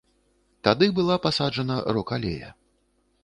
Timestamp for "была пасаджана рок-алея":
0.99-2.49